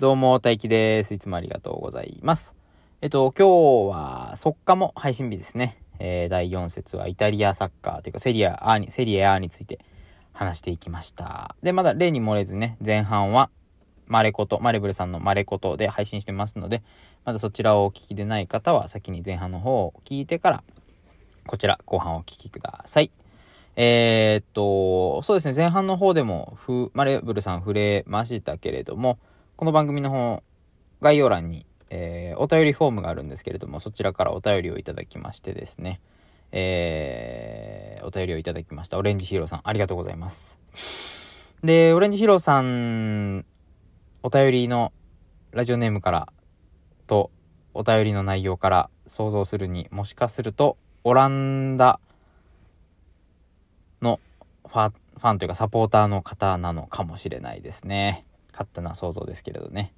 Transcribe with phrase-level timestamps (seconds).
[0.00, 1.14] どうも、大輝です。
[1.14, 2.56] いつもありがとうございます。
[3.00, 5.78] えっと、今日は、速稼も配信日ですね。
[6.00, 9.78] えー、第4節はイタリアサッカーというか、セリア A に、セリエ A について
[10.32, 11.54] 話していきました。
[11.62, 13.50] で、まだ例に漏れずね、前半は、
[14.06, 16.82] マレコト、マレブルさんのマレコトで配信してますので、
[17.24, 20.64] まだそちらをお聞きでない方は、先に前半の方を聞いてから、
[21.46, 23.12] こちら、後半をお聞きください。
[23.76, 29.20] えー、っと、そうですね、前半の方でも、ふ、マレブルさん触れましたけれども、
[29.56, 30.42] この番組の方、
[31.00, 36.00] 概要欄に、えーお便りフォームがあるんですけれども、そちらからお便りをいただきましてですね、
[36.50, 38.98] えーお便りをいただきました。
[38.98, 40.58] オレンジヒーローさん、ありがとうございます。
[41.62, 43.46] で、オレンジヒーローさん、
[44.24, 44.92] お便りの
[45.52, 46.32] ラジオネームから
[47.06, 47.30] と、
[47.74, 52.00] お便りの内容から想像するにもしかすると、オランダ
[54.02, 54.18] の
[54.66, 58.26] ファファンというかサポーターの方なのかもしれないですね。
[58.54, 59.92] 勝手な想像ですけれどね。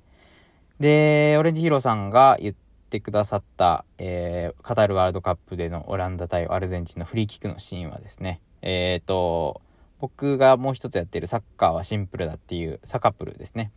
[0.80, 2.54] で、オレンジヒーローさんが言っ
[2.90, 9.60] てくださった、えーカタールワールドカップでのオランダ対アルゼンチンのフリーキックのシーンはですね、えっ、と、
[10.00, 13.72] 僕がもう一つやってるサッカーはシンプルだっていうサカプルですね。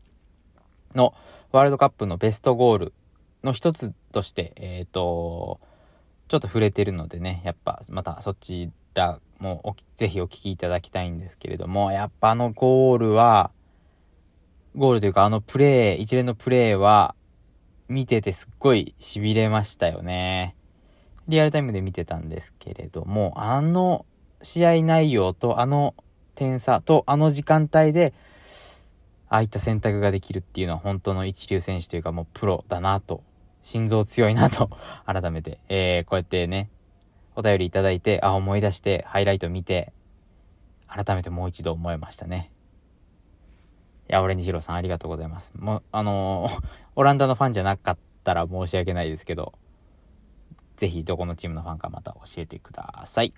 [0.95, 1.13] の
[1.51, 2.93] ワールドカップのベストゴール
[3.43, 5.59] の一つとして、えっ、と、
[6.27, 13.51] ちょっと触れてるのでね、やっぱまたそちらもぜひお聞きいただきたいんですけれども、やっぱあのゴールは、
[14.75, 17.15] ゴールというかあのプレー、一連のプレーは、
[17.89, 20.55] 見ててすっごい痺れましたよね。
[21.27, 24.05] リアルタイムで見てたんですけれども、あの
[24.43, 25.95] 試合内容とあの
[26.35, 28.13] 点差とあの時間帯で、
[29.27, 33.23] ああいった選択ができるっていうのは本当の一流選手というかもうプロだなと、
[33.63, 34.69] 心臓強いなと、
[35.05, 36.69] 改めて、えー、こうやってね、
[37.35, 39.93] お便りいただいて、あ、思い出して、ハイライト見て、
[40.87, 42.51] 改めてもう一度思いましたね。
[44.09, 45.53] いや、オレンジヒロさんありがとうございます。
[45.55, 46.63] もう、あのー
[46.95, 49.53] オランダのファンじゃなかったら申し訳ないですけど、
[50.77, 53.33] ぜひどこのチームのファンかまた教えてください。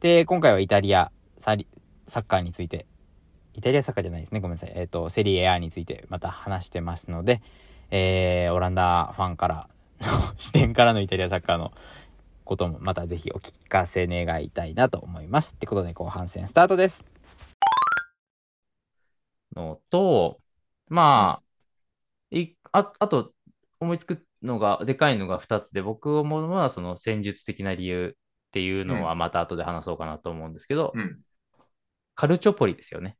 [0.00, 1.68] で、今回はイタリアサリ
[2.08, 2.86] サッカーについて、
[3.52, 4.40] イタリアサッカーじゃないですね。
[4.40, 4.72] ごめんなさい。
[4.74, 7.42] えっ、と、セリエ A についてまた話してますので、
[7.90, 9.68] えー、オランダファンから
[10.00, 11.72] の 視点からのイタリアサッカーの
[12.44, 15.52] こともまたぜひお聞かせ願いたいなと思います。
[15.54, 17.13] ってことで後半戦スタートです。
[19.54, 20.40] のと、
[20.88, 23.32] まあ、いああと
[23.80, 31.20] 思いつくのが、でかいのが2つで、僕思うのはその戦術的な理由っていうのはまた後で話そうかなと思うんですけど、うん。
[32.14, 33.16] カルチョポリですよね。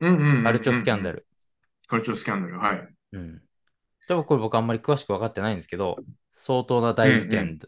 [0.00, 0.44] うんうんうんうん。
[0.44, 1.26] カルチョスキャンダル。
[1.86, 2.88] カルチョスキャンダル、はい。
[3.12, 3.42] うん。
[4.08, 5.96] 多分これ僕あんまり詳しく分かってないんですけど、
[6.34, 7.58] 相当な大事件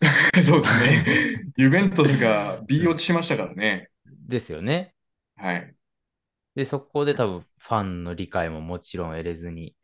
[0.44, 1.44] そうですね。
[1.56, 3.90] ユベントスが B 落ちしましたからね。
[4.06, 4.94] ですよね。
[5.36, 5.74] はい。
[6.58, 9.76] で、そこで多分ファンの理解ももちろん得れずに。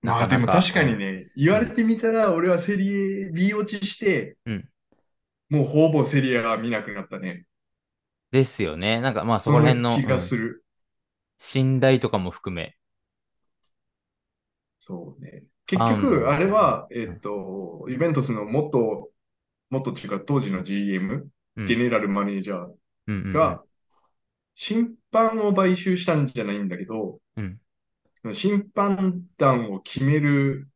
[0.00, 2.88] まあでも確かにね、言われてみたら、俺はセリ
[3.24, 4.68] エ B 落ちして、うん
[5.48, 7.46] もうほぼセリエは見なくなったね。
[8.30, 9.00] ですよね。
[9.00, 10.64] なんかまあそこら辺の、気がうんする。
[11.38, 12.76] 信頼とかも含め。
[14.78, 15.44] そうね。
[15.66, 19.10] 結局、もあれは、えっと、ユベントスの元、
[19.70, 22.74] 元っていうか当時の GM、うんジェネラルマネージャー
[23.06, 23.64] うんうんうんが、
[25.16, 27.60] 審判を買収したんじゃないんだけど、うん
[28.32, 30.68] 審判団を決める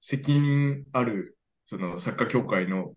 [0.00, 1.36] 責任ある、
[1.66, 2.94] そのサッカー協会の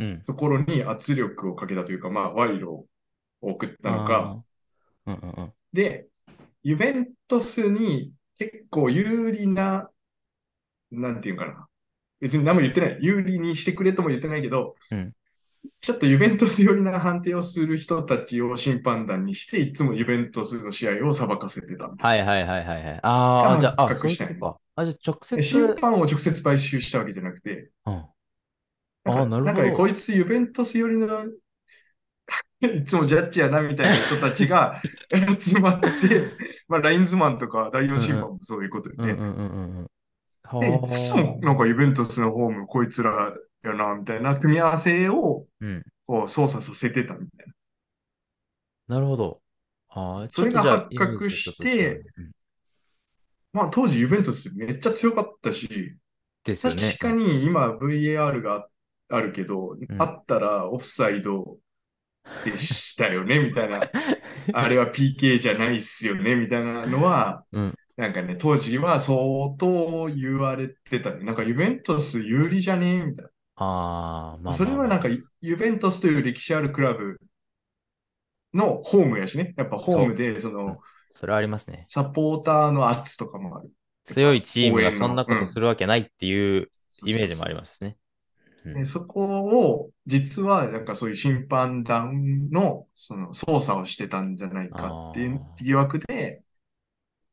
[0.00, 0.20] うん。
[0.22, 2.86] ところに圧力をかけたというか、まあ、賄賂を
[3.40, 4.42] 送ったのか。
[5.06, 5.52] うんうんうん。
[5.72, 6.08] で、
[6.64, 9.88] ユベントスに結構有利な、
[10.90, 11.68] なんていうかな。
[12.20, 12.98] 別に何も言ってない。
[13.00, 15.12] 有利にしてくれとも言ってないけど、うん
[15.84, 23.00] ちょっとユベントス寄りな判定をする人たちを審判団にして、いつもユベントスの試合を裁かせてたはいはいはいはいはい。
[23.02, 24.58] ああ、がじゃあ、あ、発そいうこ。
[24.76, 25.42] あ、じゃあ直接、な。
[25.42, 27.94] 審判を直接買収したわけじゃなくて、うん。
[27.94, 28.06] あ
[29.04, 31.26] なるほどんかねこいつユベントス寄りの、
[32.62, 34.80] いつもジャッジやなみたいな人たちが
[35.38, 36.30] 集まって、
[36.66, 39.12] まあ、ラインズマンとか第4審判もそういうことよね。
[40.60, 45.84] で、いはつもなんかユベントスのホーム、こいつらやな、みたいな組み合わせをうん。
[46.06, 47.46] こう操作させてたみたい
[48.88, 48.96] な。
[48.96, 49.40] なるほど。
[49.88, 52.30] ああ、それがちょっとじゃあ発覚してイメージがちょっと違うね
[53.54, 55.68] まあ当時ユベントスめっちゃ強かったし、
[56.44, 56.82] ですよね。
[56.82, 58.66] 確かに今 VAR が
[59.08, 61.56] あるけど、んあったらオフサイド
[62.44, 63.88] でしたよね、みたいな。
[64.52, 69.16] あれは PK じゃないっすよね、みたいなのは、うんなんかね、当時は相
[69.58, 71.24] 当言われてたね。
[71.24, 73.04] なんかユベントス有利じゃね？
[73.04, 73.26] みたい
[73.56, 75.08] ああ、まあまあそれはなんか
[75.40, 77.20] ユベントスという歴史あるクラブ
[78.52, 79.54] のホームやしね。
[79.56, 80.78] やっぱホームで、その、
[81.12, 81.86] それはありますね。
[81.88, 83.70] サポーターの圧とかもある。
[84.06, 86.68] 強いチームがそんなことするわけないっていう
[87.06, 87.90] イメージもありますね。
[87.90, 87.94] うん
[88.64, 96.40] でそこを、実は、なんかそういう審判団の、その、操作をしてたんじゃないかっていう疑惑で、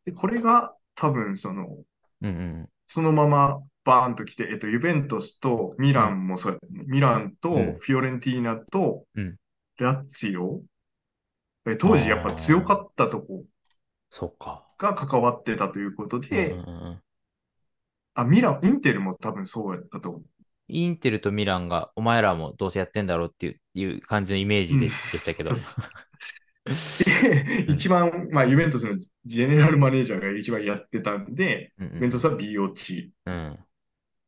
[0.06, 1.77] で、これが多分、その、
[2.21, 6.83] うんうんそのままバーンと来て、えっと、ユベントスとミランもそうやね。
[6.88, 9.38] ミランとうんフィオレンティーナとうん
[9.77, 10.62] ラッツィオ。
[11.65, 13.45] え当時やっぱ強かったとこ
[14.09, 14.68] そうか。
[14.77, 17.01] が関わってたということで、うんうんうん
[18.13, 20.21] あ、ミラン、インテルも多分そうやったと思う。
[20.68, 25.57] インテルとミランが、お前らもどうせやってんだろうっていういう感じのイメージで,、したけどそう。
[25.57, 25.89] そうで、
[27.67, 33.09] 一番、まあ、ユベントスのジェネラルマネージャーが一番やってたんで、うんうんユベントスは BOC。
[33.25, 33.59] うん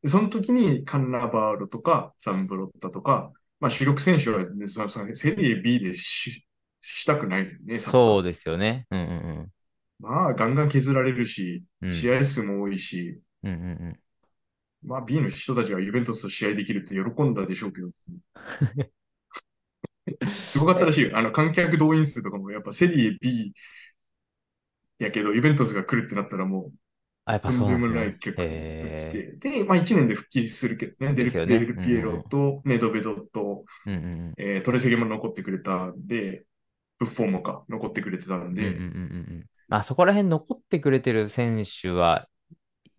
[0.02, 6.46] でその時にカンナバーロとかサンブロッタとか、まあ、主力選手は、ね、そのセリエ B でし
[6.82, 7.78] したくないよね。
[7.78, 8.86] そうですよね。
[8.90, 9.52] うんうん
[10.00, 11.92] まあ、ガンガン削られるし、うん。
[11.92, 14.00] 試合数も多いし、うんうんうん
[14.86, 17.88] まあ、B の人たちはユベントスと試合できるって喜んだでしょうけど。
[20.46, 21.16] すごかったらしいよ。
[21.16, 23.54] あの、観客動員数とかもやっぱセリエ B
[24.98, 26.72] やけど、ユベントスが来るってなったらも
[27.24, 28.16] あ、やっぱそうなんですね。
[28.20, 28.44] 結果
[28.88, 33.98] が来へて、で、まあ1年で復帰するけどね、デルデルピエロとネドベドと、ーうんう
[34.32, 36.46] んえートレセゲも残ってくれたんで、
[36.98, 38.66] ブッフォーもか、残ってくれてたんうん。
[38.66, 39.46] うんうんで、うんうん。
[39.68, 42.28] あそこら辺残ってくれてる選手は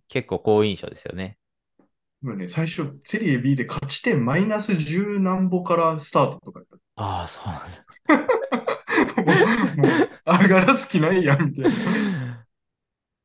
[0.10, 1.40] 結構好印象ですよね。
[2.24, 6.75] ね、最初、セリエ B で勝ち点マイナス10何歩からスタートとかやった。
[6.96, 7.86] ああ、そうなんだ。
[9.76, 12.46] もう、上がらす気ないやん、みたいな。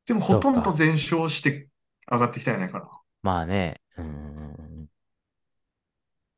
[0.05, 1.69] でも、ほとんど全勝して
[2.11, 2.89] 上がってきたんやないかな。
[3.21, 3.81] まあね。
[3.97, 4.89] うん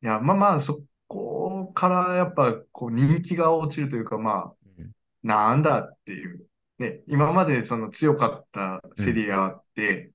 [0.02, 4.92] いや、まあまあ、そこからやっぱ、こう、人気が落ちるというか、まあ、うん。
[5.24, 6.46] なんだっていう。
[6.80, 10.12] ね、今までその強かったセリアって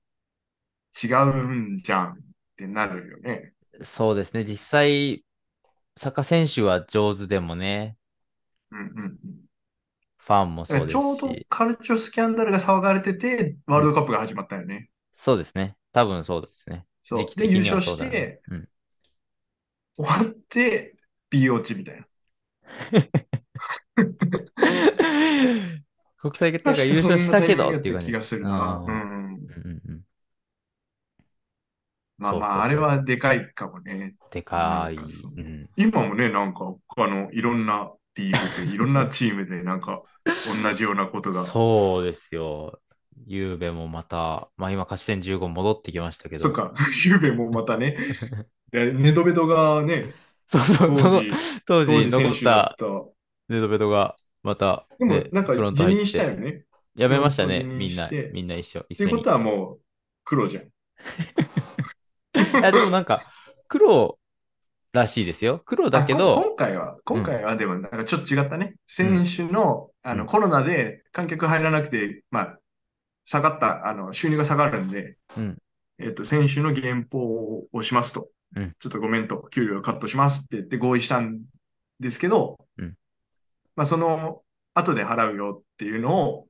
[1.01, 2.15] 違うんじゃんっ
[2.57, 3.53] てなるよね。
[3.83, 4.43] そうですね。
[4.43, 5.23] 実際、
[5.97, 7.97] サッカー選手は上手でもね、
[8.71, 9.17] うんうんうん。
[10.17, 11.45] ファンもそうですちょうどし。
[11.49, 14.89] カルチョスキャンダルが騒がれてて、ワールドカップが始まったよね。
[15.13, 15.75] そうですね。
[15.91, 16.85] 多分そうですね。
[17.03, 17.19] そう。
[17.19, 18.41] で、時期的には優勝しそうだねて、。
[18.49, 18.69] うん。
[19.97, 20.95] 終わって、
[21.31, 22.07] BOC みたいな。
[26.21, 28.83] 国際決定が優勝したけどっていう感じそんなタイミングやった気がするな。
[28.87, 28.95] うんう
[29.93, 30.01] ん。
[32.19, 34.15] まあまあ、あれはでかいかもね。
[34.31, 34.95] でかい。
[34.95, 35.69] かそううん。
[35.77, 40.01] 今もね、なんか、あの、いろんなリーグで、 いろんなチームで、なんか、
[40.63, 41.43] 同じようなことが。
[41.43, 42.79] そうですよ。
[43.25, 46.43] ゆうべもまた、まあ今勝ち点15戻ってきましたけど。
[46.43, 46.73] そっか、
[47.05, 47.97] ゆうべもまたね、
[48.71, 50.13] でネドベドがね、
[50.47, 51.31] そうそう、当その時、
[51.65, 52.77] 当当時時残った。
[53.49, 56.65] ネドベドがまた、でもね、なんか辞任したよね。
[56.95, 59.11] やめましたね、みんなみんな一緒、一斉に。
[59.11, 59.79] っていうことはもう、
[60.23, 60.69] 黒じゃん。
[62.53, 63.23] いや、でもなんか、
[63.67, 64.19] 黒
[64.91, 65.61] らしいですよ。
[65.65, 68.75] 黒だけど、今回は、今回はでもなんかちょっと違ったね。
[68.87, 72.59] 選手の、あの、うんコロナで観客入らなくて、まあ、
[73.25, 75.57] 下がった、あの、収入が下がるんで、うん
[75.99, 78.29] えっと、選手の減俸をしますと。
[78.55, 81.41] うんちょっとごめんと、給料カットしますって言って合意したん
[81.99, 82.95] ですけど、うん
[83.75, 84.41] まあ、その、
[84.73, 86.47] 後で払うよっていうのを、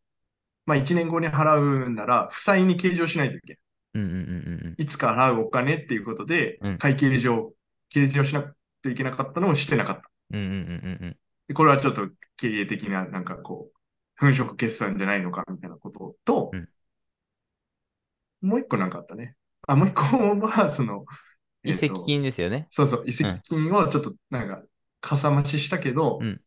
[0.65, 3.59] まあ、1年後に払うなら、負債に計上しないといけない。
[3.93, 7.53] うんうんうんうんいつか払うお金っていうことでうん、会計上、
[7.89, 10.09] 計上しなくていけなかったのをしてなかった。
[10.31, 11.17] うんうんうんうん
[11.47, 16.69] でこれはちょっと経営的な、なんかこう、粉飾決算じゃないのかみたいなことと、うん
[18.41, 19.35] もう一個なんかあったね。
[19.67, 20.01] あ、もう一個
[20.47, 21.05] は、その、
[21.63, 22.67] 移えっと籍金ですよね。
[22.71, 24.63] そうそう、移籍金をちょっとなんか、
[25.01, 26.41] かさ増ししたけど、うん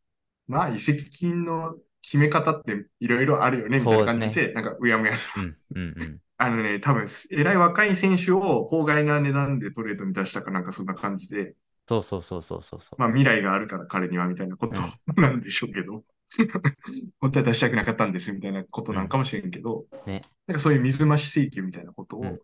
[0.47, 5.17] まあ、移籍金の決め方っていろいろあるよね、みたいな感じでで、なんか、うやむや。
[5.37, 6.21] うんうんうん。
[6.43, 11.55] あのね、多分、えらい若い選手を法外な値段でトレードに出したかなんかそんな感じで、
[11.89, 13.01] そうそうそうそうそうそう。
[13.01, 14.81] まあ未来があるから彼にはみたいなこと
[15.21, 16.03] なんでしょうけど、
[17.21, 20.13] 本当は出したくなかったんですみたいなことなんかもしれんけど、うん。
[20.13, 20.23] ね。
[20.49, 22.41] なんかそういう水増し請求みたいなことを、うん。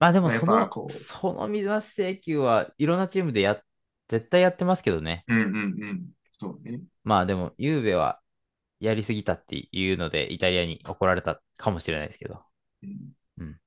[0.00, 0.92] まあでもそのぱこ、う。
[0.92, 3.60] その水増し請求はいろんなチームでや、
[4.08, 5.24] 絶対やってますけどね。
[5.28, 5.58] うんうんう
[5.92, 6.80] ん、そうね。
[7.04, 8.20] まあでも、ゆうべは
[8.80, 12.49] やりすぎたっていうので、イタリアに怒られたかもしれないですけど。
[12.82, 13.60] うんうん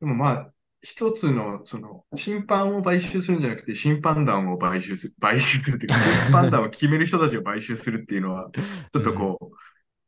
[0.00, 8.50] でもまあ、一つの、その、審判を買収するんじゃなくて、審判団を買収する、 買収するっていうか、 審判団を決める人たちを買収するっていうのは、
[8.92, 9.56] ちょっとこう、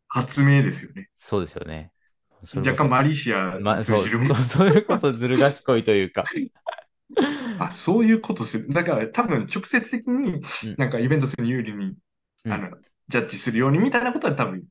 [0.08, 1.08] 発明ですよね。
[1.16, 1.92] そうですよね。
[2.54, 4.08] 若干マリシアまあ、そう、
[4.44, 6.24] それこそずる賢いというか。
[7.58, 8.72] あ、そういうことする。
[8.72, 10.42] だから多分直接的にうん
[10.76, 11.96] なんかイベントスに有利に、
[12.44, 12.70] うんあの、
[13.08, 14.64] ジャッジするようにみたいなことは多分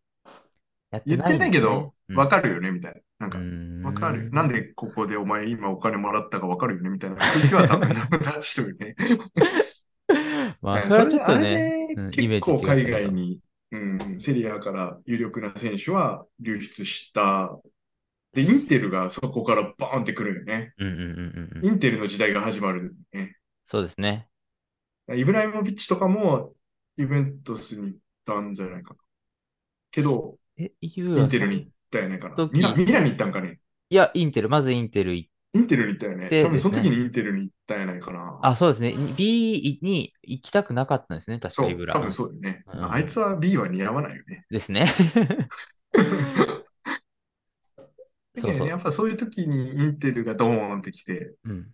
[0.92, 3.28] やっ言ってないけど、うんわかるよねみたいな。
[3.28, 4.32] なんか、わわかる。
[4.32, 8.96] なんでここでお前今お金もらったかわかるよねみたいな空気は多分出しとるね。
[10.62, 13.12] まあ、うんそれはちょっとあね、れうんで結構海外に。
[13.12, 13.42] に、
[13.72, 17.60] うん、セリアから有力な選手は流出した。
[18.34, 20.74] で、インテルがそこからバーンってくるよね。
[20.78, 21.66] うんうんうんうんうん。
[21.66, 23.36] インテルの時代が始まるよね。
[23.66, 24.30] そうですね。
[25.16, 26.54] イブライモビッチとかも
[26.98, 29.00] ユベントスに行ったんじゃないかな。
[29.92, 32.36] けど、え、イインテルに行ったよねかな。
[32.36, 33.60] 時ミラミラに行ったんかね。
[33.90, 36.30] いや、インテル、まずインテル行っインテルに行ったよね。
[36.30, 38.40] で多分その時にインテルに行ったんやないかな。
[38.44, 38.94] あ、そうですね。
[39.18, 41.94] B に行きたくなかったんですね、確そう、かイブラ。
[41.94, 42.64] 多分そうだよね。
[42.68, 44.46] うんあいつは B は似合わないよね。
[44.50, 44.94] ですね。
[48.40, 51.74] そうそうねやっぱそういう時にインテルがドーンってきて、うん。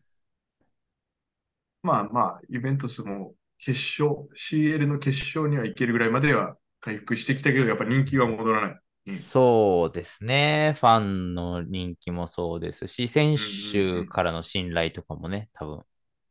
[1.82, 8.80] まあまあ、ユベントスも決勝、CL の決勝には行けるぐらいまでは回復してきたけど、やっぱ人気は戻らない。
[9.08, 10.76] うんそうですね。
[10.80, 15.86] ファンの人気もそうですし、選うん手からの信頼とかもね、多分、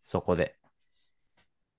[0.05, 0.59] そこで。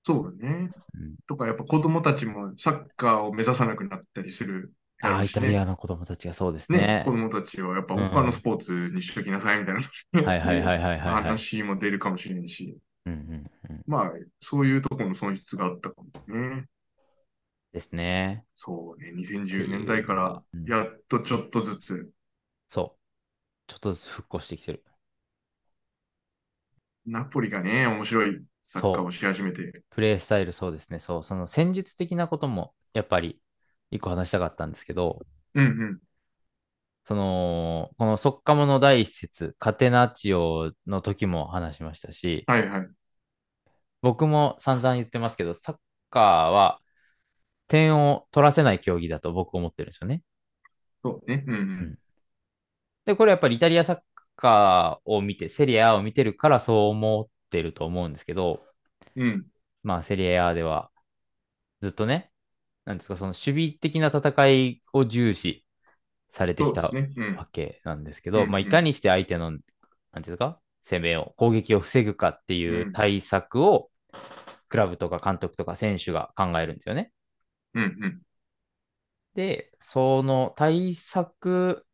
[0.03, 0.71] そうだね。
[0.95, 5.57] うんとか、やっぱ子供たちもサッカーを目指さなくなったりするやああ、イタリ。
[5.57, 7.03] アの子供たちがそうですねね。
[7.05, 9.81] 子供たちはやっぱ他のスポーツにしときなさいみたいな、
[10.23, 11.23] はいはいはいはいはいはい。
[11.23, 13.85] 話も出るかもしれんし、うんうんうん。
[13.85, 14.11] まあ、
[14.41, 16.67] そういうところの損失があったかもね。
[17.73, 18.45] ですね。
[18.55, 22.11] そうね、2010年代からうんやっとちょっとずつ、
[22.67, 22.99] そう。
[23.67, 24.83] ちょっとずつ復興してきてる。
[27.05, 30.99] ナポリがね、面白いサッカーをし始めて、プレイスタイルそうですね。
[30.99, 31.23] そう。
[31.23, 33.41] その戦術的なことも、やっぱり、
[33.89, 35.25] 一個話したかったんですけど、
[35.55, 35.99] うんうん、
[37.05, 42.87] その、このソッカモの第一節、カテナチオの時も話しましたし、はいはい。
[44.01, 45.75] 僕も散々言ってますけど、サッ
[46.09, 46.79] カーは
[47.67, 50.21] 点を取らせない競技だと僕思ってるんですよね。
[51.03, 51.43] そうね。
[51.47, 51.99] うんうんん
[53.05, 53.99] で、これやっぱりイタリアサッ
[54.35, 58.63] カーを見て、セリアを見てるからそう思ってると思うんですけど、
[59.15, 59.45] うん。
[59.83, 60.89] まあセリアでは
[61.81, 62.31] ずっとね、
[62.85, 65.65] なんですか、その守備的な戦いを重視
[66.31, 66.91] されてきたわ
[67.51, 69.67] けなんですけど、うんまあいかにして相手の、なんてい
[70.15, 73.89] うんですか、攻めを、攻撃を防ぐかっていう対策を、
[74.69, 77.11] クラブとか監督とか選手が考えるんですよね。
[77.73, 78.21] うんうん。
[79.35, 81.85] で、その対策、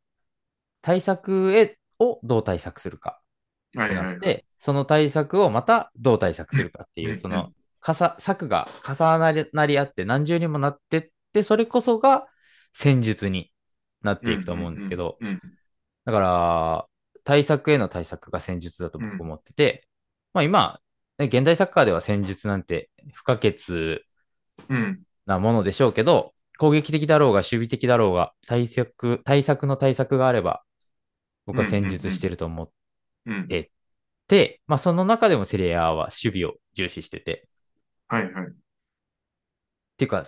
[0.82, 3.22] 対策へをどう対策するか。
[3.70, 12.28] ってなって、その対策をまたどう対策するかっていうう、んその、かさ、策が重なりなり合って何重にもなってって、それこそが
[12.74, 13.52] 戦術に
[14.02, 15.42] なっていくと思うんですけど、うんうん
[16.06, 16.88] だから、
[17.24, 19.88] 対策への対策が戦術だと僕思ってて、
[20.34, 20.80] まあ今、
[21.20, 23.58] ね現代サッカーでは戦術なんて不可欠
[24.70, 25.04] うん。
[25.30, 30.64] うんなものでしょうけど、攻撃的だろうが守備的だろうが、対策、対策の対策があれば、
[31.46, 32.70] 僕は戦術してると思っ
[33.26, 33.48] うん。
[33.50, 33.70] え
[34.28, 37.48] て、まあその中でもセリアは守備を重視してて、
[38.08, 38.46] はいはい。
[38.48, 38.52] っ
[39.98, 40.24] ていうか、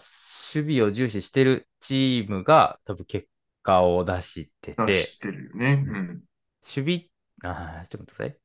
[0.53, 3.27] 守備を重視してるチームが多分結
[3.63, 5.83] 果を出して出て、してるよね。
[5.87, 6.07] うん。
[6.63, 7.09] 守
[7.41, 8.37] 備、あーちょっと待ってください。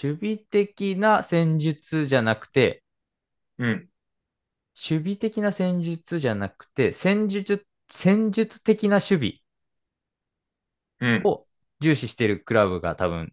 [0.00, 2.84] 守備的な戦術じゃなくて、
[3.58, 3.88] うん。
[4.80, 9.40] 守備的な戦術じゃなくて、戦術、戦術的な守
[11.00, 11.32] うん備。
[11.32, 11.46] を
[11.80, 13.32] 重視してるクラブが多分、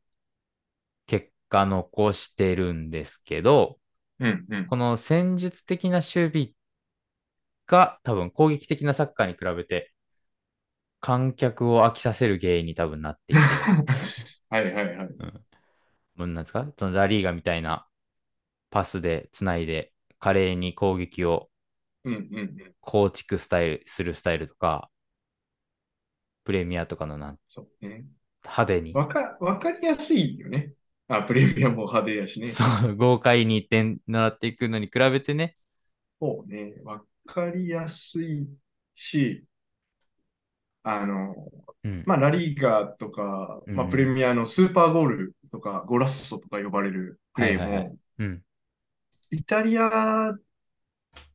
[1.08, 3.80] 結果残してるんですけど、
[4.20, 4.46] うん。
[4.50, 4.68] うん。
[4.68, 6.52] この戦術的な守備
[7.68, 9.92] が多分攻撃的なサッカーに比べて、
[11.02, 13.42] 観客を飽きさせる原因に多分なっていて、
[14.50, 15.08] はいはいはい。
[16.18, 16.72] うん、なんですか？
[16.78, 17.88] そのラリーガみたいな
[18.72, 21.50] パスでつないで、華麗に攻撃を。
[22.82, 24.90] 構築スタイル、するスタイルとか、
[26.44, 28.06] プレミアとかのなんそうね。
[28.44, 30.74] 派手に、わか、わかりやすいよね。
[31.08, 32.48] あ、プレミアムも派手やしね。
[32.48, 35.58] そう、豪快に点狙っていくのに比べてね、
[36.22, 36.76] そうね。
[36.84, 38.48] わかりやすい
[38.94, 39.46] し、
[40.84, 41.36] あの、
[41.84, 48.44] うん、まあ、ラリーガとか、まあ、うんプレミアのスーパーゴールとか、ゴラッソとか呼ばれるプレーはいはいはいも、うん、
[49.32, 50.34] イタリア、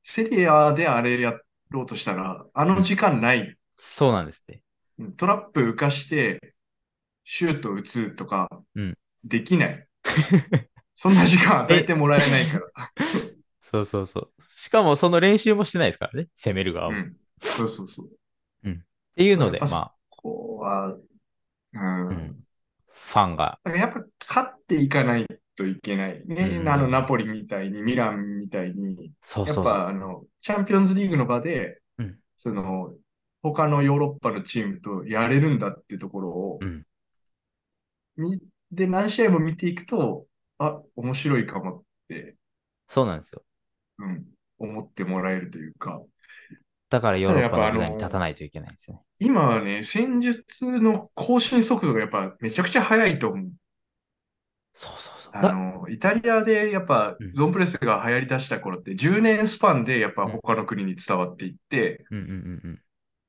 [0.02, 1.38] セリアであれや
[1.70, 3.56] ろうとしたら、あの時間ない。
[3.75, 4.62] そうなんですって。
[4.99, 6.54] うんトラップ浮かして、
[7.25, 9.87] シュート打つとかうん、できない。
[10.94, 12.92] そんな時間与 えてもらえないから。
[13.62, 14.42] そうそうそう。
[14.42, 16.99] しかもその練習もしてないですからね、攻める側も。
[16.99, 17.16] っうん。
[17.40, 18.20] そうそうそう。
[19.20, 20.97] ていうので、まここは、
[21.73, 21.78] うん。
[21.78, 22.44] あ、うん、
[22.88, 25.26] ファンが、やっぱ勝っていかない
[25.57, 26.59] といけないね。
[26.61, 29.64] うんあの、ナポリみたいに、ミランみたいに、やっそうそうそう。
[29.64, 32.95] ぱあの、チャンピオンズリーグの場で、うんその、
[33.42, 36.87] 他のヨーロッパのチームとやれるんだっていうところをうん。
[38.16, 38.38] み
[38.71, 40.26] で、何試合も見ていくと、
[40.59, 42.37] あ、面白いかもって、
[42.88, 43.42] そうなんですよ。
[43.99, 44.26] うん、
[44.59, 46.02] 思ってもらえるというか、
[46.90, 49.02] だからヨーロッパのに立たないといけないんですよね。
[49.21, 53.50] 今はね、戦術の更新速度がやっぱめちゃくちゃ速いと思う。
[54.74, 55.32] そうそうそう。
[55.40, 62.82] だあの、イタリアでやっぱうんゾーンプレスが流行り出した頃って10年スパンでやっぱ他の国に伝わっていって、うんうんうん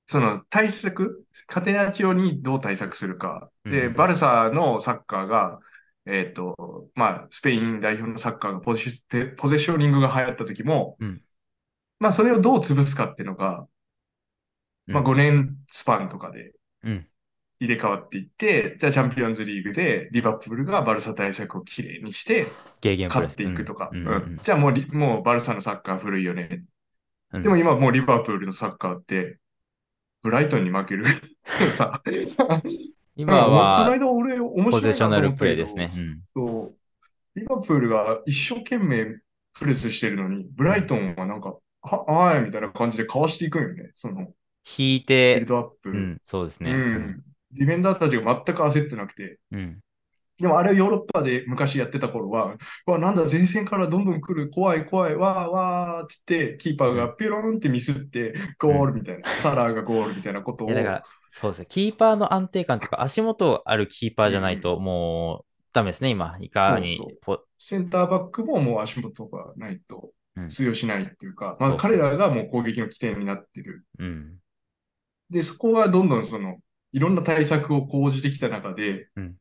[0.07, 3.49] その対策、カテナチオにどう対策するか。
[3.63, 5.59] で、うんバルサのサッカーが、
[6.05, 8.91] えっと、まあ、スペイン代表のサッカーがポジ
[9.37, 11.21] ポゼッショニングが流行った時も、うん
[11.99, 13.67] まあ、それをどう潰すかっていうのが、
[14.87, 14.93] うん。
[14.93, 17.10] まあ、5年スパンとかでうん。
[17.61, 22.47] 入れ替わっていって、じゃあチャンピオンズリーグでリバプールがバルサ対策をきれいにして
[23.07, 26.65] 勝っていくとか、うんうんうんじゃあもうリ、もうバルサのサッカー古いよね。
[27.33, 29.39] うんでも今もうリバプールのサッカーって、
[30.23, 31.05] ブライトンに負ける。
[31.77, 32.01] さ、
[33.15, 35.91] 今うんこのは、間俺面白いポゼッショナルプレイですね。
[35.95, 36.21] うん。
[36.33, 36.75] そ
[37.35, 37.39] う。
[37.39, 39.19] リバプールが一生懸命
[39.53, 43.91] プレスしてるのに、ブライトンはなんか、は、はーいみたいな感じでかわしていくんよね。
[43.95, 44.33] その、
[44.77, 45.89] 引いビルて、ドアップ。
[45.89, 46.71] うん、そうですうね。
[46.71, 47.23] ん。
[47.53, 49.39] ディフェンダーたちが全く焦ってなくて。
[49.51, 49.79] うん。
[50.39, 52.55] でもあれをヨーロッパで昔やってた頃は、
[52.87, 61.65] わ、なんだ、前線からどんどん来る、怖い怖い、わーわーって言って、キーパーがピローンってミスって、ゴールみたいな、サラーがゴールみたいなことをだから、そうですね。
[61.69, 66.35] キーパーの安定感とか、足元あるキーパーじゃないと、もう、ダメですね、今。
[66.39, 73.85] いかにそうそうポ、センターバックももう足元がないとうん通用しないっていうか、まあそうそう彼らがもう攻撃の起点になってる。
[73.99, 74.37] うん。
[75.29, 76.57] で、そこがどんどんその、
[76.91, 79.35] いろんな対策を講じてきた中で、うん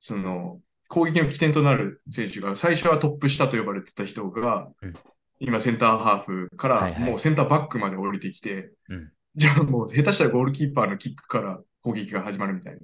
[0.00, 4.92] その、攻撃の起点となる選手が、最初はトップ下と呼ばれてた人が、うん
[5.40, 12.78] 今センターハーフからはいはいもうセンターバックまで降りてきて、うんじゃあもう下手したらゴールキーパーのキックから攻撃が始まるみたいな。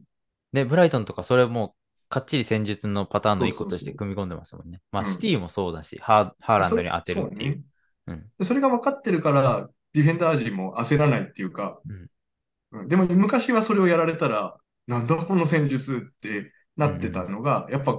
[0.52, 1.76] で、ブライトンとか、それも、
[2.08, 4.80] かっちり戦術のパターンの一個としてそうそうそう組み込んでますもんね。
[4.90, 7.64] まあ、うんシティもそうだし、ハーハーランドに当てるっていう。
[8.08, 8.18] そうん。
[8.18, 12.08] ねそれが分かってるから、ディフェンダー陣も焦らないっていうか、うん
[12.72, 14.56] うんでも昔はそれをやられたら、
[14.86, 17.94] なんだこの戦術ってなってたのが、やっぱ、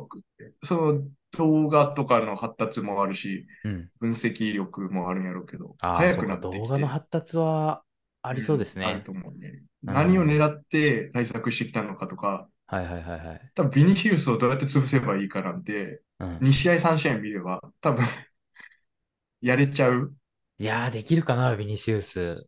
[0.63, 1.03] その
[1.37, 3.89] 動画とかの発達もあるし、うん。
[3.99, 6.57] 分析力もあるんやろうけど、早くなってきて。
[6.57, 7.83] 動画の発達は
[8.21, 9.03] ありそうですんあるね。
[9.03, 9.63] と思うね。
[9.83, 13.51] うん何を狙って対策してきたのかとか、はいはいはいはい。
[13.55, 16.39] 多分ビニシウスをどうやって潰せばいいかなんて、うん。
[16.39, 18.05] 2試合3試合見れば、多分
[19.41, 20.15] やれちゃう。
[20.59, 22.47] いやー、できるかな、ビニシウス。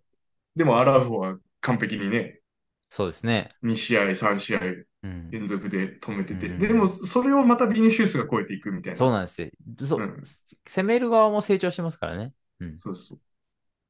[0.56, 2.42] でもアラウフォは完璧にね、
[2.90, 3.50] そうですね。
[3.62, 4.60] 2試合3試合
[5.04, 5.32] うん。
[5.32, 9.00] 連続で止めてて、うんでもそれをまたビニシウスが超えていくみたいな。
[9.00, 9.50] そうなんですよ。
[9.88, 10.24] そう、うん
[10.68, 12.34] 攻める側も成長してますからね。
[12.60, 12.78] うん。
[12.80, 13.20] そうそう。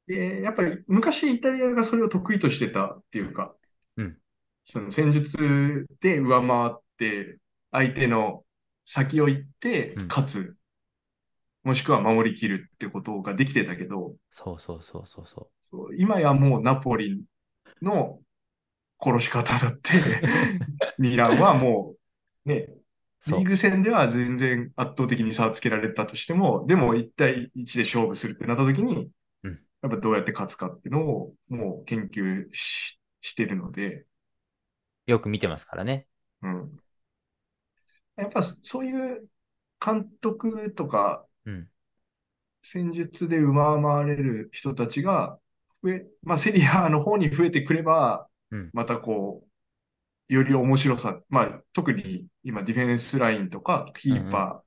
[0.07, 3.55] で、やっぱり昔イタリアがそれを得意としてたっていうか、
[3.97, 4.17] うん
[4.63, 7.39] その戦術で上回って、
[7.71, 8.45] 相手の
[8.85, 10.57] 先を行ってうん勝つ、
[11.63, 17.23] もしくは守りきるってことができてたけど、そうそうそうそうそそう今やもうナポリ
[17.83, 18.19] の
[18.99, 19.91] 殺し方だって、
[20.97, 21.95] ミランはも
[22.45, 22.67] うね。
[23.27, 29.09] リーグ戦では全然圧倒的に差をつけられたとしても、でも1対1で勝負するってなった時に、
[29.43, 34.05] うんやっぱどうやって勝つかっていうのをもう研究ししてるので、
[35.05, 36.07] よく見てますからね。
[36.41, 36.77] うん。
[38.15, 39.27] やっぱそういう
[39.85, 41.69] 監督とかうん。
[42.61, 45.37] 戦術で上回れる人たちが
[46.23, 49.43] まあセリアの方に増えてくればうん、またこ
[50.29, 54.63] う、より面白さ、まあ特に今ディフェンスラインとかキーパ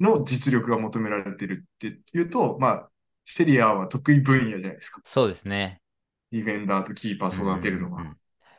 [0.00, 2.88] ーの実力が求められてるっていうと、まあ
[3.26, 5.00] セリアは得意分野じゃないですか。
[5.04, 5.80] そうですね。
[6.30, 8.14] ディフェンダーとキーパー育てるのが。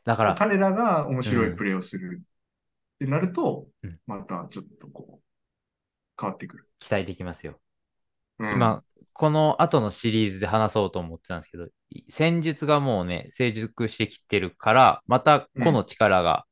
[0.06, 2.28] だから、彼らが面白いプレーをするっ
[3.00, 5.24] てなるとうん、またちょっとこう、
[6.20, 6.68] 変わってくる。
[6.80, 7.60] 期待できますよ。
[8.40, 11.68] うん、今、この後のシリーズで話そうと思ってたんですけど、
[12.10, 16.46] 戦術がもうね、成熟してきてるから、また個の力が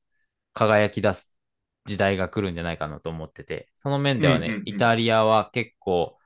[0.54, 1.34] 輝き出す
[1.86, 6.18] 時代が来るんじゃないかなと思ってて、その面ではねうんうんうん、イタリアは結構、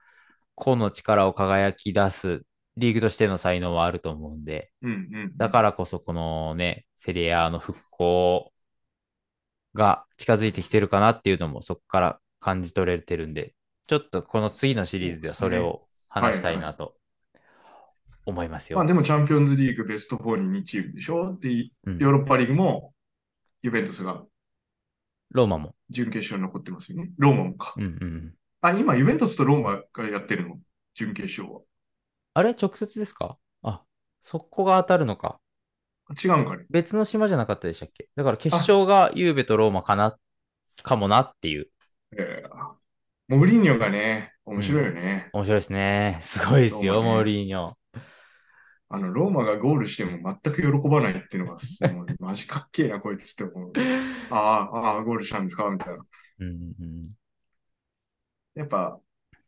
[0.55, 2.43] 個の力を輝き出す
[2.77, 4.93] リーグとしての才能はあると思うんで、うんう
[5.27, 5.37] ん。
[5.37, 8.51] だからこそこのね、セリアの復興
[9.73, 13.53] が近づいてきてるかなっていうのもそこから感じ取れてるんで、
[13.87, 15.84] ちょっとこの次のシリーズではそれを
[16.15, 16.95] 話したいなと
[18.25, 18.79] 思いますよ。
[18.79, 21.37] まあでもチャンピオンズリーグベスト4に2チームでしょ？
[21.41, 22.93] で、ヨうんーロッパリーグも
[23.61, 24.23] ユベントスが
[25.31, 25.75] ローマも。
[25.89, 27.11] 準決勝に残ってますよね。
[27.17, 27.73] ローマもか。
[27.75, 28.33] うんうんうん。
[28.61, 30.57] あ、今ユベントスとローマがやってるの？
[30.93, 31.61] 準決勝は。
[32.33, 32.51] あれ？
[32.51, 33.37] 直接ですか？
[33.61, 33.81] あ、
[34.21, 35.39] そこが当たるのか。
[36.23, 36.65] 違うんかね。
[36.69, 38.07] 別の島じゃなかったでしたっけ？
[38.15, 40.15] だから決勝がユーベとローマかな、
[40.81, 41.67] かもなっていう。
[42.17, 42.84] えー
[43.27, 45.29] モーリーニョがね、面白いよね。
[45.33, 46.19] 面白いですね。
[46.21, 47.73] すごいですよ、ローマねモーリーニョ。
[48.89, 50.11] あの、ローマがゴールしても
[50.43, 53.73] 全く喜ばないっていうのが、もうマジかっけえな、こいつって思う。
[54.29, 55.67] ああ、ああ、ゴールしたんですか？
[55.71, 56.05] みたいな。
[56.39, 57.03] うんうん。
[58.53, 58.99] やっぱ、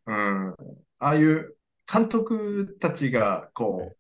[0.08, 0.56] うん、あ
[0.98, 1.56] あいう
[1.92, 3.98] 監督たちが、こう、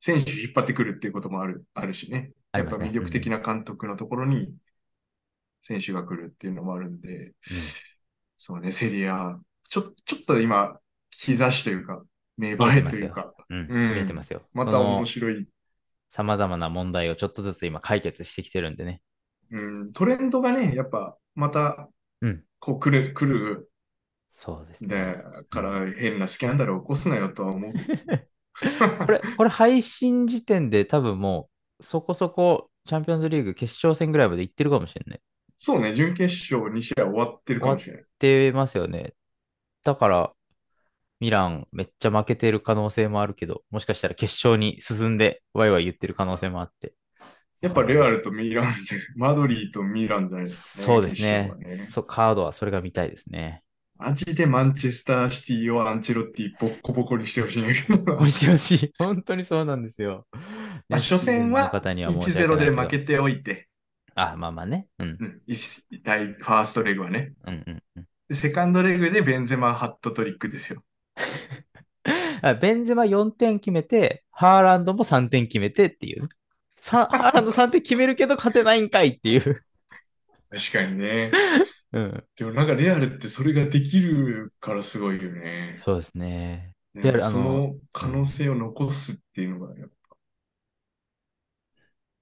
[0.00, 2.32] 選手引っ張ってくるっていうこともある、あるしね。
[2.52, 4.52] やっぱ魅力的な監督のところに
[5.62, 7.32] 選手が来るっていうのもあるんで、
[8.36, 10.78] そうね、セリア、ちょ、ちょっと今、
[11.10, 12.02] 兆しというか、
[12.36, 13.58] 芽生えというか、うん。
[13.58, 13.70] うん。
[13.70, 14.42] うん見えてますよ。
[14.52, 15.48] また面白い、
[16.10, 19.02] 様々な問題をちょっとずつ今解決してきてるんでね。
[19.50, 21.88] うん、トレンドがね、やっぱ、また
[22.20, 23.70] うん、こう来る、来る、
[24.30, 24.88] そうですね。
[24.88, 25.16] で、
[25.50, 27.72] から変なスキャンダルを起こすなよとは思う。
[29.04, 35.20] これ、これ配信時点で多分もう、そこそこチャンピオンズリーグ決勝戦ぐらいまで行ってるかもしれない。
[35.56, 38.02] そうね、準決勝2試合終わってるかもしれない。
[38.02, 39.14] ってますよね。
[39.84, 40.32] だから、
[41.20, 46.94] ミランめっちゃ負けてる可能性もあるけど、もしかしたら決勝に進んでワイワイ言ってる可能性もあって。
[47.60, 50.86] やっぱレアルとミランじゃない、マドリーとミランじゃないですかね。
[50.86, 53.62] そうですねねそカードはそれが見たいですね。
[53.96, 58.16] マジでマンチェスターシティをアンチェロッティボッコボコにしてほしいんだけど。
[58.20, 58.92] おいしいおいしい。
[58.98, 60.26] 本当にそうなんですよ。
[60.88, 63.68] まあ初戦はの方には申し訳1-0ないけどで負けておいて、
[64.14, 64.88] あ、まあまあね。
[64.98, 65.16] うん。
[65.20, 67.32] うん、一第ファーストレグはね。
[67.46, 68.06] うんうんうん。
[68.28, 70.82] でセカンドレグでベンゼマハットトリックですよ。
[72.42, 76.28] あベンゼマ4点決めて、ハーランドも3点決めてっていう。
[76.76, 79.42] さ ハーランド3点決めるけど勝てないんかいっていう。
[80.50, 81.30] 確かにね。
[81.92, 82.24] うん。
[82.36, 85.74] でもなんかレアルってそれができるからすごいよね。
[85.76, 86.74] そうですね。
[86.94, 89.88] ねレアルその可能性を残すっていうのがやっ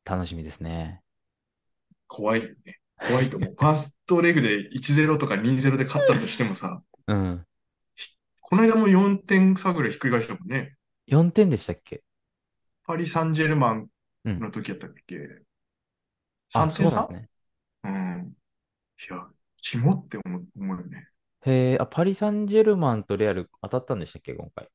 [0.04, 1.01] ぱ楽しみですね。
[2.14, 2.78] 怖いよね。
[3.08, 3.54] 怖いと思う。
[3.58, 7.46] ファーストレグで1-0とか2-0で勝ったとしてもさ、うん。
[8.40, 10.76] この間も4点差ぐらいひっくり返したもんね。
[11.08, 12.02] 4点でしたっけ？
[12.84, 13.86] パリ・サンジェルマン
[14.24, 14.38] うん。
[14.40, 15.16] の時やったっけ、
[16.52, 17.28] あ、?3 そう点差なんですね。
[17.84, 18.32] うん。
[19.00, 21.08] いや、キモって思う思うよね。
[21.46, 24.68] へえ、あ、パリ・サンジェルマンとレアル当たったんでしたっけ、今回。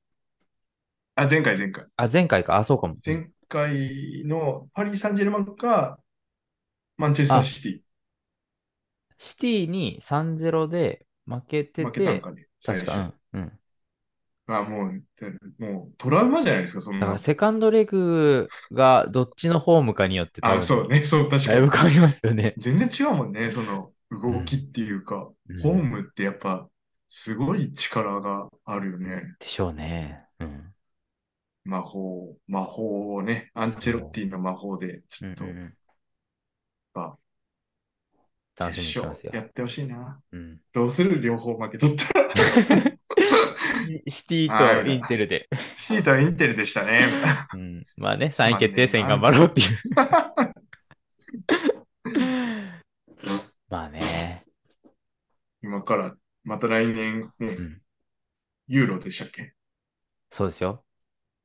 [1.15, 1.85] あ、前回前回。
[1.97, 2.57] あ、前回か。
[2.57, 2.95] あ、そうかも。
[3.05, 5.99] 前回のパリ・サンジェルマンか、
[6.97, 7.81] マンチェスターシティ。
[9.19, 12.47] シティに3-0で負けてて、負けたんかね。
[12.63, 13.39] 確か、最初うん。
[13.41, 13.59] うん。
[14.47, 15.03] あ、もう、
[15.63, 17.19] もうトラウマじゃないですか、そんなだから。
[17.19, 21.55] セカンドレグがどっちのホームかによって多あ、分、そうね、そう、確かに。
[21.55, 22.55] だいぶ変わりますよね。
[22.57, 26.69] 全然違うもんね、その動きっていうか、うんホームってやっぱ、
[27.09, 29.23] すごい力があるよね。
[29.39, 30.27] でしょうね。
[30.39, 30.73] うん。
[31.65, 35.77] 魔法、魔法をね、アンチェロッティの魔法で、ちょっと、うんうんうん
[36.97, 37.17] ま
[38.57, 39.31] あ楽しみにしてますよ。
[39.35, 40.19] やってほしいな。
[40.31, 40.59] うん。
[40.73, 42.33] どうする両方負けとったら。
[44.07, 45.47] シティとインテルで。
[45.75, 47.07] シータはインテルでしたね。
[47.53, 47.85] うん。
[47.97, 49.67] まあね、3すまんね位決定戦頑張ろうっていう。
[53.69, 54.43] まあね。
[55.61, 57.81] 今から、また来年ね、うん
[58.69, 59.53] ユーロでしたっけ？
[60.31, 60.83] そうですよ。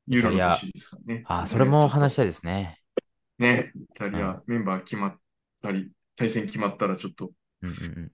[0.07, 1.23] ユーロの年ですからね。
[1.27, 2.25] あ、それも話したい。
[2.25, 2.79] いですね。
[3.37, 5.17] ね、イタリア、うんメンバー決まっ
[5.63, 8.11] たり、対戦決まったらちょっと、うんうんうん。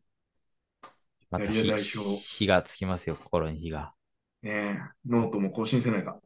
[1.31, 3.95] またイタリア火代表火がつきますよ、心に火が。
[4.41, 6.19] ね、ノートも更新せないか。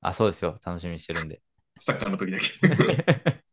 [0.00, 0.58] あ、そうですよ。
[0.64, 1.42] 楽しみにしてるんで。
[1.78, 2.46] サッカーの時だけ。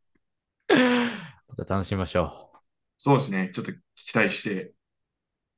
[1.58, 2.58] また楽しみましょう。
[2.97, 3.51] そうですね。
[3.53, 4.73] ちょっと期待して、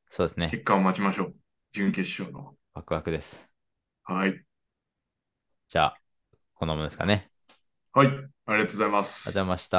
[0.10, 0.50] そうですね。
[0.52, 1.36] 結果を待ちましょう。
[1.72, 2.56] 準決勝の。
[2.74, 3.50] ワクワクです。
[4.04, 4.44] はい。
[5.70, 6.02] じゃあ、
[6.56, 7.32] こんなもんですかね。
[7.92, 8.08] はい。
[8.46, 9.28] ありがとうございます。
[9.28, 9.78] ありがとうございました。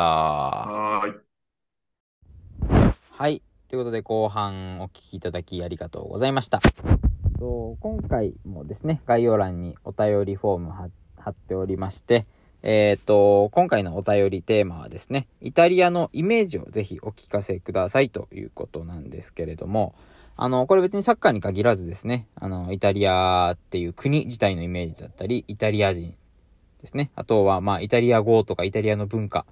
[0.62, 1.29] はーい。
[3.20, 3.42] はい。
[3.68, 6.58] ということで、後半お聞きいただきありがとうございました。
[7.38, 10.88] と今回もですね、概要欄にお便りフォーム貼
[11.28, 12.24] っておりまして、
[12.62, 19.94] えっ、と、今回のお便りテーマはですね、イタリアのイメージをぜひお聞かせくださいということなんですけれども、
[20.38, 26.16] あの、これ別にサッカーに限らずですね、あの、イタリアっていう国自体のイメージだったり、イタリア人
[26.80, 27.10] ですね。
[27.16, 29.44] あとは、まあ、イタリア語とかイタリアの文化、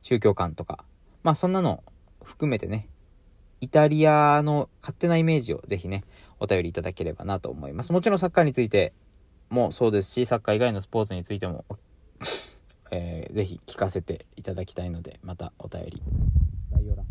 [0.00, 0.82] 宗教観とか、
[1.22, 1.84] まあ、そんなの
[2.24, 2.88] 含めてね、
[3.62, 6.02] イタリアの勝手なイメージをぜひね、
[6.40, 7.92] お便りいただければなと思います。
[7.92, 8.92] もちろんサッカーについて
[9.50, 11.64] もそうですし、サッカー以外のスポーツについても、
[12.90, 16.02] えーぜひ聞かせていただきたいので、またお便り、
[16.72, 17.06] 概要欄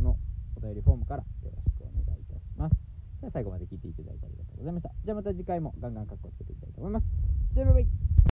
[0.00, 0.16] の
[0.56, 2.76] お便りフォームからよろしくお願いいたします。
[3.20, 4.90] では最後まで聞いていただいてありがとうございました。
[5.04, 7.06] じゃあまた次回もガンガンカッコつけていきたいと思います。
[7.54, 8.31] じゃあバイバイ